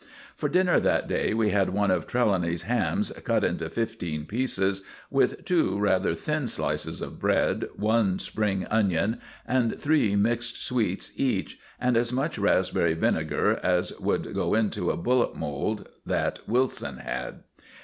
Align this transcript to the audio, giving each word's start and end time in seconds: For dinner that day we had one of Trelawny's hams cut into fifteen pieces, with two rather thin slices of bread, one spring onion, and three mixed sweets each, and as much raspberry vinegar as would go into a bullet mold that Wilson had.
For 0.35 0.49
dinner 0.49 0.79
that 0.79 1.07
day 1.07 1.31
we 1.31 1.51
had 1.51 1.69
one 1.69 1.91
of 1.91 2.07
Trelawny's 2.07 2.63
hams 2.63 3.11
cut 3.23 3.43
into 3.43 3.69
fifteen 3.69 4.25
pieces, 4.25 4.81
with 5.11 5.45
two 5.45 5.77
rather 5.77 6.15
thin 6.15 6.47
slices 6.47 7.01
of 7.03 7.19
bread, 7.19 7.67
one 7.75 8.17
spring 8.17 8.65
onion, 8.71 9.19
and 9.45 9.79
three 9.79 10.15
mixed 10.15 10.65
sweets 10.65 11.11
each, 11.15 11.59
and 11.79 11.95
as 11.95 12.11
much 12.11 12.39
raspberry 12.39 12.95
vinegar 12.95 13.59
as 13.61 13.93
would 13.99 14.33
go 14.33 14.55
into 14.55 14.89
a 14.89 14.97
bullet 14.97 15.35
mold 15.35 15.87
that 16.03 16.39
Wilson 16.49 16.97
had. 16.97 17.43